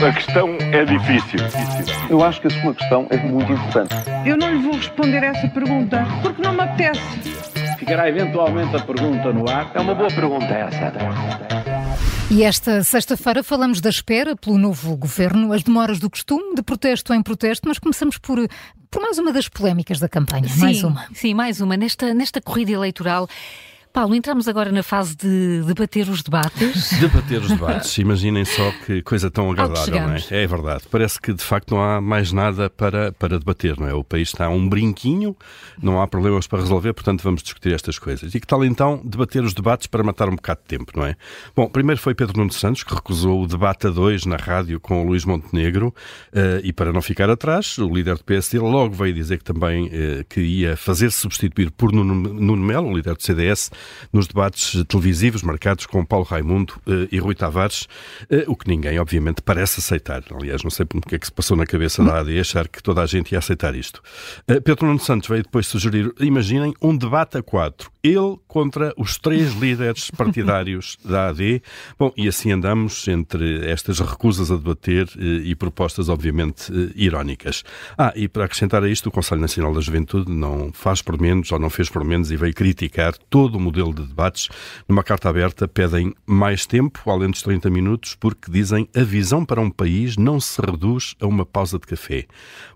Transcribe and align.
A 0.00 0.12
questão 0.12 0.56
é 0.60 0.84
difícil. 0.84 1.40
Eu 2.08 2.22
acho 2.22 2.40
que 2.40 2.46
a 2.46 2.50
sua 2.50 2.72
questão 2.72 3.08
é 3.10 3.16
muito 3.16 3.52
importante. 3.52 3.92
Eu 4.24 4.36
não 4.36 4.48
lhe 4.52 4.62
vou 4.62 4.76
responder 4.76 5.24
essa 5.24 5.48
pergunta 5.48 6.06
porque 6.22 6.40
não 6.40 6.52
me 6.52 6.60
apetece. 6.60 7.00
Ficará 7.76 8.08
eventualmente 8.08 8.76
a 8.76 8.80
pergunta 8.80 9.32
no 9.32 9.50
ar. 9.50 9.72
É 9.74 9.80
uma 9.80 9.96
boa 9.96 10.08
pergunta 10.08 10.44
essa. 10.44 10.92
E 12.30 12.44
esta 12.44 12.84
sexta-feira 12.84 13.42
falamos 13.42 13.80
da 13.80 13.90
espera 13.90 14.36
pelo 14.36 14.56
novo 14.56 14.96
governo, 14.96 15.52
as 15.52 15.64
demoras 15.64 15.98
do 15.98 16.08
costume, 16.08 16.54
de 16.54 16.62
protesto 16.62 17.12
em 17.12 17.20
protesto, 17.20 17.66
mas 17.66 17.80
começamos 17.80 18.18
por, 18.18 18.38
por 18.88 19.02
mais 19.02 19.18
uma 19.18 19.32
das 19.32 19.48
polémicas 19.48 19.98
da 19.98 20.08
campanha. 20.08 20.48
Sim, 20.48 20.60
mais 20.60 20.84
uma. 20.84 21.06
Sim, 21.12 21.34
mais 21.34 21.60
uma. 21.60 21.76
Nesta, 21.76 22.14
nesta 22.14 22.40
corrida 22.40 22.70
eleitoral. 22.70 23.28
Paulo, 23.92 24.14
entramos 24.14 24.46
agora 24.46 24.70
na 24.70 24.82
fase 24.82 25.16
de 25.16 25.62
debater 25.62 26.08
os 26.08 26.22
debates. 26.22 26.90
Debater 27.00 27.40
os 27.40 27.48
debates. 27.48 27.98
Imaginem 27.98 28.44
só 28.44 28.70
que 28.84 29.02
coisa 29.02 29.30
tão 29.30 29.50
agradável, 29.50 30.00
não 30.00 30.14
é? 30.14 30.22
É 30.30 30.46
verdade. 30.46 30.84
Parece 30.90 31.20
que 31.20 31.32
de 31.32 31.42
facto 31.42 31.74
não 31.74 31.82
há 31.82 32.00
mais 32.00 32.32
nada 32.32 32.70
para, 32.70 33.12
para 33.12 33.38
debater, 33.38 33.78
não 33.78 33.88
é? 33.88 33.94
O 33.94 34.04
país 34.04 34.28
está 34.28 34.46
a 34.46 34.50
um 34.50 34.68
brinquinho, 34.68 35.36
não 35.82 36.00
há 36.00 36.06
problemas 36.06 36.46
para 36.46 36.60
resolver, 36.60 36.92
portanto 36.92 37.22
vamos 37.22 37.42
discutir 37.42 37.72
estas 37.72 37.98
coisas. 37.98 38.34
E 38.34 38.40
que 38.40 38.46
tal 38.46 38.64
então 38.64 39.00
debater 39.04 39.42
os 39.42 39.54
debates 39.54 39.86
para 39.86 40.02
matar 40.02 40.28
um 40.28 40.36
bocado 40.36 40.60
de 40.60 40.76
tempo, 40.76 40.92
não 40.94 41.04
é? 41.04 41.16
Bom, 41.56 41.68
primeiro 41.68 42.00
foi 42.00 42.14
Pedro 42.14 42.38
Nuno 42.38 42.52
Santos 42.52 42.82
que 42.82 42.94
recusou 42.94 43.42
o 43.42 43.46
debate 43.46 43.86
a 43.86 43.90
dois 43.90 44.24
na 44.26 44.36
rádio 44.36 44.78
com 44.78 45.02
o 45.02 45.06
Luís 45.06 45.24
Montenegro 45.24 45.94
eh, 46.32 46.60
e 46.64 46.72
para 46.72 46.92
não 46.92 47.02
ficar 47.02 47.30
atrás, 47.30 47.78
o 47.78 47.88
líder 47.88 48.16
do 48.16 48.24
PSD 48.24 48.58
logo 48.58 48.94
veio 48.94 49.14
dizer 49.14 49.38
que 49.38 49.44
também 49.44 49.88
eh, 49.92 50.24
que 50.28 50.40
ia 50.40 50.76
fazer 50.76 51.10
substituir 51.10 51.70
por 51.70 51.92
Nuno, 51.92 52.14
Nuno 52.14 52.64
Melo, 52.64 52.88
o 52.88 52.96
líder 52.96 53.14
do 53.14 53.22
CDS, 53.22 53.70
nos 54.12 54.26
debates 54.26 54.82
televisivos 54.86 55.42
marcados 55.42 55.86
com 55.86 56.04
Paulo 56.04 56.24
Raimundo 56.24 56.74
eh, 56.86 57.08
e 57.12 57.18
Rui 57.18 57.34
Tavares, 57.34 57.86
eh, 58.30 58.44
o 58.46 58.56
que 58.56 58.68
ninguém, 58.68 58.98
obviamente, 58.98 59.42
parece 59.42 59.80
aceitar. 59.80 60.22
Aliás, 60.30 60.62
não 60.62 60.70
sei 60.70 60.86
porque 60.86 61.16
é 61.16 61.18
que 61.18 61.26
se 61.26 61.32
passou 61.32 61.56
na 61.56 61.66
cabeça 61.66 62.02
da 62.02 62.20
AD 62.20 62.38
achar 62.38 62.68
que 62.68 62.82
toda 62.82 63.02
a 63.02 63.06
gente 63.06 63.32
ia 63.32 63.38
aceitar 63.38 63.74
isto. 63.74 64.02
Eh, 64.46 64.60
Pedro 64.60 64.86
Nuno 64.86 64.98
Santos 64.98 65.28
veio 65.28 65.42
depois 65.42 65.66
sugerir, 65.66 66.12
imaginem, 66.20 66.74
um 66.80 66.96
debate 66.96 67.38
a 67.38 67.42
quatro. 67.42 67.90
Ele 68.02 68.38
contra 68.46 68.92
os 68.96 69.18
três 69.18 69.52
líderes 69.54 70.10
partidários 70.16 70.96
da 71.04 71.28
AD. 71.28 71.62
Bom, 71.98 72.12
e 72.16 72.28
assim 72.28 72.52
andamos 72.52 73.06
entre 73.08 73.68
estas 73.68 74.00
recusas 74.00 74.50
a 74.50 74.56
debater 74.56 75.08
e 75.18 75.54
propostas, 75.54 76.08
obviamente, 76.08 76.72
irónicas. 76.94 77.64
Ah, 77.96 78.12
e 78.14 78.28
para 78.28 78.44
acrescentar 78.44 78.82
a 78.82 78.88
isto, 78.88 79.08
o 79.08 79.12
Conselho 79.12 79.40
Nacional 79.40 79.74
da 79.74 79.80
Juventude 79.80 80.30
não 80.30 80.70
faz 80.72 81.02
por 81.02 81.20
menos, 81.20 81.50
ou 81.52 81.58
não 81.58 81.70
fez 81.70 81.88
por 81.88 82.04
menos, 82.04 82.30
e 82.30 82.36
veio 82.36 82.54
criticar 82.54 83.16
todo 83.28 83.56
o 83.56 83.60
modelo 83.68 83.94
de 83.94 84.06
debates. 84.06 84.48
Numa 84.88 85.04
carta 85.04 85.28
aberta, 85.28 85.68
pedem 85.68 86.14
mais 86.26 86.66
tempo, 86.66 87.10
além 87.10 87.30
dos 87.30 87.42
30 87.42 87.70
minutos, 87.70 88.16
porque 88.18 88.50
dizem 88.50 88.88
a 88.96 89.02
visão 89.02 89.44
para 89.44 89.60
um 89.60 89.70
país 89.70 90.16
não 90.16 90.40
se 90.40 90.60
reduz 90.60 91.14
a 91.20 91.26
uma 91.26 91.44
pausa 91.44 91.78
de 91.78 91.86
café. 91.86 92.26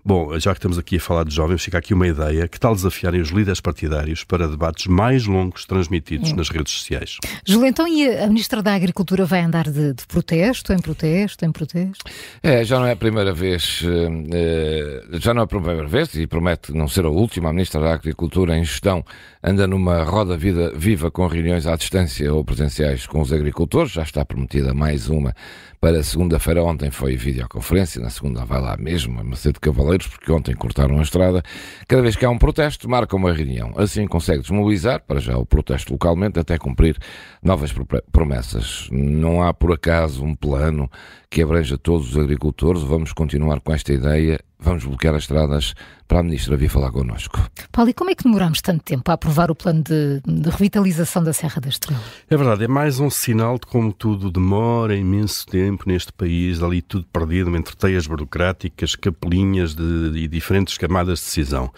Bom, 0.05 0.37
já 0.39 0.51
que 0.51 0.59
estamos 0.59 0.77
aqui 0.77 0.97
a 0.97 0.99
falar 0.99 1.25
de 1.25 1.33
jovens, 1.33 1.63
fica 1.63 1.77
aqui 1.77 1.93
uma 1.93 2.07
ideia. 2.07 2.47
Que 2.47 2.59
tal 2.59 2.75
desafiarem 2.75 3.21
os 3.21 3.29
líderes 3.29 3.59
partidários 3.59 4.23
para 4.23 4.47
debates 4.47 4.87
mais 4.87 5.25
longos 5.25 5.65
transmitidos 5.65 6.31
nas 6.33 6.49
redes 6.49 6.73
sociais? 6.73 7.17
Júlio, 7.45 7.67
então 7.67 7.87
e 7.87 8.07
a 8.17 8.27
Ministra 8.27 8.61
da 8.61 8.73
Agricultura 8.73 9.25
vai 9.25 9.41
andar 9.41 9.69
de, 9.69 9.93
de 9.93 10.05
protesto, 10.07 10.73
em 10.73 10.79
protesto, 10.79 11.45
em 11.45 11.51
protesto? 11.51 12.03
É, 12.41 12.63
já 12.63 12.79
não 12.79 12.85
é 12.85 12.91
a 12.91 12.95
primeira 12.95 13.33
vez, 13.33 13.81
eh, 13.83 15.19
já 15.19 15.33
não 15.33 15.41
é 15.41 15.45
a 15.45 15.47
primeira 15.47 15.87
vez 15.87 16.13
e 16.15 16.27
promete 16.27 16.73
não 16.73 16.87
ser 16.87 17.05
a 17.05 17.09
última. 17.09 17.49
A 17.49 17.53
Ministra 17.53 17.81
da 17.81 17.93
Agricultura 17.93 18.57
em 18.57 18.63
gestão 18.63 19.03
anda 19.43 19.67
numa 19.67 20.03
roda 20.03 20.37
vida, 20.37 20.71
viva 20.83 21.09
com 21.09 21.25
reuniões 21.27 21.65
à 21.65 21.77
distância 21.77 22.33
ou 22.33 22.43
presenciais 22.43 23.07
com 23.07 23.21
os 23.21 23.31
agricultores. 23.31 23.93
Já 23.93 24.03
está 24.03 24.25
prometida 24.25 24.73
mais 24.73 25.07
uma 25.07 25.33
para 25.79 26.03
segunda-feira. 26.03 26.61
Ontem 26.61 26.91
foi 26.91 27.15
videoconferência, 27.15 28.01
na 28.01 28.09
segunda 28.09 28.43
vai 28.43 28.59
lá 28.59 28.75
mesmo, 28.75 29.17
a 29.17 29.23
Macedo 29.23 29.61
Cavaleiros, 29.61 30.07
porque 30.07 30.29
ontem 30.29 30.53
cortaram 30.53 30.99
a 30.99 31.01
estrada. 31.01 31.41
Cada 31.87 32.01
vez 32.01 32.17
que 32.17 32.25
há 32.25 32.29
um 32.29 32.37
protesto, 32.37 32.89
marca 32.89 33.15
uma 33.15 33.31
reunião. 33.31 33.73
Assim 33.77 34.05
consegue 34.05 34.41
desmobilizar, 34.41 35.01
para 35.07 35.21
já 35.21 35.37
o 35.37 35.45
protesto 35.45 35.93
localmente, 35.93 36.37
até 36.37 36.57
cumprir 36.57 36.97
novas 37.41 37.71
pro- 37.71 37.87
promessas. 38.11 38.89
Não 38.91 39.41
há 39.41 39.53
por 39.53 39.71
acaso 39.71 40.21
um 40.21 40.35
plano 40.35 40.91
que 41.33 41.41
abranja 41.41 41.79
todos 41.79 42.11
os 42.11 42.17
agricultores. 42.17 42.83
Vamos 42.83 43.11
continuar 43.11 43.59
com 43.59 43.73
esta 43.73 43.91
ideia. 43.91 44.39
Vamos 44.59 44.85
bloquear 44.85 45.15
as 45.15 45.23
estradas 45.23 45.73
para 46.07 46.19
a 46.19 46.23
Ministra 46.23 46.55
vir 46.55 46.69
falar 46.69 46.91
connosco. 46.91 47.39
Paulo, 47.71 47.89
e 47.89 47.93
como 47.93 48.11
é 48.11 48.15
que 48.15 48.23
demoramos 48.23 48.61
tanto 48.61 48.83
tempo 48.83 49.09
a 49.09 49.15
aprovar 49.15 49.49
o 49.49 49.55
plano 49.55 49.81
de, 49.81 50.21
de 50.25 50.49
revitalização 50.49 51.23
da 51.23 51.33
Serra 51.33 51.59
da 51.59 51.69
Estrela? 51.69 51.99
É 52.29 52.37
verdade, 52.37 52.63
é 52.63 52.67
mais 52.67 52.99
um 52.99 53.09
sinal 53.09 53.55
de 53.55 53.65
como 53.65 53.91
tudo 53.91 54.31
demora 54.31 54.95
imenso 54.95 55.45
tempo 55.47 55.83
neste 55.87 56.13
país, 56.13 56.61
ali 56.61 56.81
tudo 56.81 57.05
perdido 57.11 57.53
entre 57.57 57.75
teias 57.75 58.05
burocráticas, 58.07 58.95
capelinhas 58.95 59.73
de, 59.73 60.11
e 60.15 60.27
diferentes 60.27 60.77
camadas 60.77 61.19
de 61.19 61.25
decisão. 61.25 61.69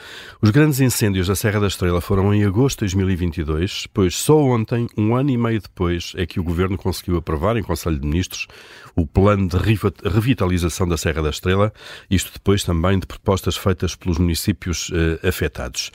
Os 0.41 0.49
grandes 0.51 0.79
incêndios 0.79 1.27
da 1.27 1.35
Serra 1.35 1.61
da 1.61 1.67
Estrela 1.67 2.01
foram 2.01 2.33
em 2.33 2.43
agosto 2.43 2.85
de 2.85 2.93
2022, 2.93 3.87
pois 3.93 4.15
só 4.15 4.37
ontem, 4.37 4.87
um 4.97 5.15
ano 5.15 5.31
e 5.31 5.37
meio 5.37 5.61
depois, 5.61 6.13
é 6.17 6.25
que 6.25 6.39
o 6.39 6.43
Governo 6.43 6.77
conseguiu 6.77 7.17
aprovar 7.17 7.57
em 7.57 7.63
Conselho 7.63 7.97
de 7.97 8.05
Ministros 8.05 8.47
o 8.95 9.05
plano 9.05 9.44
de 9.47 9.57
revi- 9.57 9.93
revitalização 10.03 10.87
da 10.87 10.97
Serra 10.97 11.21
da 11.21 11.29
Estrela, 11.29 11.73
isto 12.09 12.31
depois 12.33 12.63
também 12.63 12.99
de 12.99 13.05
propostas 13.05 13.55
feitas 13.57 13.95
pelos 13.95 14.17
municípios 14.17 14.91
eh, 14.93 15.27
afetados. 15.27 15.91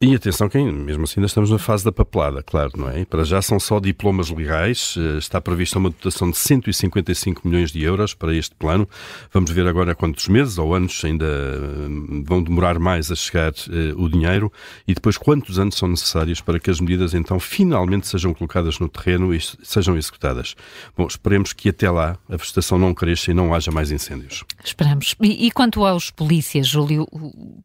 E 0.00 0.14
atenção, 0.14 0.48
que 0.48 0.58
mesmo 0.58 1.04
assim 1.04 1.20
ainda 1.20 1.26
estamos 1.26 1.50
na 1.50 1.58
fase 1.58 1.84
da 1.84 1.90
papelada, 1.92 2.42
claro, 2.42 2.72
não 2.76 2.88
é? 2.90 3.04
Para 3.04 3.24
já 3.24 3.40
são 3.40 3.58
só 3.58 3.80
diplomas 3.80 4.30
legais, 4.30 4.96
eh, 4.98 5.18
está 5.18 5.40
prevista 5.40 5.78
uma 5.78 5.90
dotação 5.90 6.30
de 6.30 6.36
155 6.36 7.46
milhões 7.48 7.70
de 7.70 7.82
euros 7.82 8.14
para 8.14 8.34
este 8.34 8.54
plano. 8.54 8.88
Vamos 9.32 9.50
ver 9.50 9.66
agora 9.66 9.94
quantos 9.94 10.28
meses 10.28 10.58
ou 10.58 10.74
anos 10.74 11.02
ainda 11.04 11.24
eh, 11.26 12.22
vão 12.24 12.42
demorar 12.42 12.78
mais 12.78 13.10
a 13.10 13.14
chegar 13.14 13.52
eh, 13.70 13.94
o 13.96 14.08
dinheiro 14.08 14.52
e 14.86 14.94
depois 14.94 15.16
quantos 15.16 15.58
anos 15.58 15.76
são 15.76 15.88
necessários 15.88 16.40
para 16.40 16.58
que 16.60 16.70
as 16.70 16.80
medidas 16.80 17.14
então 17.14 17.38
finalmente 17.40 18.06
sejam 18.06 18.32
colocadas 18.34 18.78
no 18.78 18.88
terreno 18.88 19.34
e 19.34 19.40
sejam 19.62 19.96
executadas. 19.96 20.54
Bom, 20.96 21.06
esperemos 21.06 21.52
que 21.52 21.68
até 21.68 21.90
lá 21.90 22.18
a 22.28 22.36
vegetação 22.36 22.78
não 22.78 22.93
cresça 22.94 23.30
e 23.30 23.34
não 23.34 23.54
haja 23.54 23.70
mais 23.70 23.90
incêndios. 23.90 24.44
Esperamos. 24.64 25.14
E, 25.20 25.46
e 25.46 25.50
quanto 25.50 25.84
aos 25.84 26.10
polícias, 26.10 26.66
Júlio, 26.66 27.06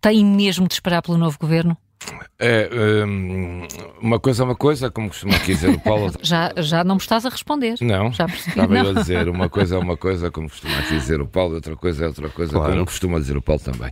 têm 0.01 0.25
mesmo 0.25 0.67
de 0.67 0.73
esperar 0.73 1.01
pelo 1.01 1.17
novo 1.17 1.38
governo? 1.40 1.78
É, 2.42 2.70
hum, 3.06 3.68
uma 4.02 4.20
coisa 4.20 4.44
é 4.44 4.46
uma 4.46 4.56
coisa, 4.56 4.90
como 4.90 5.10
costuma 5.10 5.36
aqui 5.36 5.54
dizer 5.54 5.70
o 5.70 5.80
Paulo. 5.80 6.12
Já, 6.24 6.54
já 6.58 6.84
não 6.84 6.96
me 6.96 7.02
estás 7.02 7.26
a 7.26 7.30
responder. 7.30 7.76
Não, 7.82 8.12
Já 8.14 8.26
percebi. 8.26 8.50
estava 8.52 8.78
eu 8.78 8.84
Não. 8.84 8.92
a 8.92 8.94
dizer 8.94 9.28
uma 9.30 9.50
coisa 9.50 9.76
é 9.76 9.78
uma 9.78 9.98
coisa, 9.98 10.32
como 10.32 10.50
costuma 10.50 10.78
aqui 10.78 10.96
dizer 10.96 11.20
o 11.22 11.28
Paulo, 11.28 11.56
outra 11.56 11.76
coisa 11.76 12.06
é 12.06 12.08
outra 12.08 12.30
coisa, 12.30 12.54
Claro. 12.54 12.72
como 12.72 12.86
costuma 12.86 13.20
dizer 13.20 13.36
o 13.36 13.42
Paulo 13.42 13.62
também. 13.62 13.92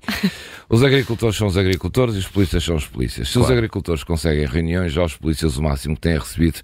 Os 0.70 0.84
agricultores 0.84 1.36
são 1.36 1.48
os 1.48 1.58
agricultores 1.58 2.16
e 2.16 2.20
os 2.20 2.28
polícias 2.28 2.64
são 2.64 2.76
os 2.78 2.86
polícias. 2.88 3.28
Se 3.30 3.38
os 3.38 3.52
agricultores 3.52 4.04
conseguem 4.04 4.46
reuniões, 4.46 4.94
já 4.94 5.04
os 5.04 5.18
polícias 5.18 5.58
o 5.58 5.64
máximo 5.64 5.96
que 5.96 6.02
têm 6.02 6.18
recebido 6.18 6.60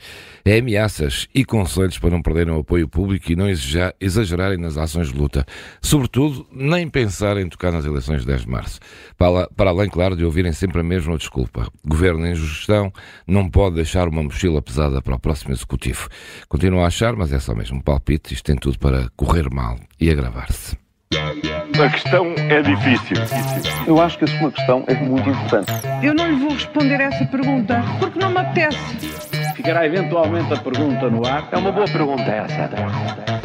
é 0.45 0.59
ameaças 0.59 1.27
e 1.35 1.43
conselhos 1.43 1.99
para 1.99 2.09
não 2.11 2.21
perderem 2.21 2.53
o 2.53 2.59
apoio 2.59 2.87
público 2.87 3.31
e 3.31 3.35
não 3.35 3.49
exager- 3.49 3.93
exagerarem 3.99 4.57
nas 4.57 4.77
ações 4.77 5.11
de 5.11 5.17
luta. 5.17 5.45
Sobretudo, 5.81 6.45
nem 6.51 6.89
pensar 6.89 7.37
em 7.37 7.47
tocar 7.49 7.71
nas 7.71 7.85
eleições 7.85 8.21
de 8.21 8.27
10 8.27 8.41
de 8.41 8.49
março. 8.49 8.79
Para, 9.17 9.47
para 9.55 9.69
além, 9.69 9.89
claro, 9.89 10.15
de 10.15 10.23
ouvirem 10.25 10.51
sempre 10.53 10.79
a 10.79 10.83
mesma 10.83 11.13
desculpa. 11.33 11.67
Governo 11.83 12.27
em 12.27 12.35
gestão 12.35 12.93
não 13.27 13.49
pode 13.49 13.75
deixar 13.75 14.07
uma 14.07 14.21
mochila 14.21 14.61
pesada 14.61 15.01
para 15.01 15.15
o 15.15 15.19
próximo 15.19 15.51
executivo. 15.51 16.07
Continuo 16.47 16.81
a 16.81 16.87
achar, 16.87 17.15
mas 17.15 17.33
é 17.33 17.39
só 17.39 17.55
mesmo 17.55 17.77
um 17.77 17.81
palpite, 17.81 18.33
isto 18.33 18.45
tem 18.45 18.55
tudo 18.55 18.77
para 18.77 19.09
correr 19.15 19.49
mal 19.51 19.77
e 19.99 20.09
agravar-se. 20.11 20.77
A 21.13 21.89
questão 21.89 22.33
é 22.37 22.61
difícil. 22.61 23.17
Eu 23.87 23.99
acho 24.01 24.17
que 24.17 24.25
a 24.25 24.27
sua 24.27 24.51
questão 24.51 24.83
é 24.87 24.95
muito 24.95 25.29
importante. 25.29 25.71
Eu 26.03 26.13
não 26.13 26.27
lhe 26.27 26.39
vou 26.39 26.53
responder 26.53 27.01
essa 27.01 27.25
pergunta 27.25 27.83
porque 27.99 28.19
não 28.19 28.31
me 28.31 28.37
apetece. 28.37 28.77
Ficará 29.55 29.85
eventualmente 29.85 30.53
a 30.53 30.57
pergunta 30.57 31.09
no 31.09 31.25
ar. 31.25 31.49
É 31.51 31.57
uma 31.57 31.71
boa 31.71 31.87
pergunta 31.87 32.23
essa. 32.23 33.42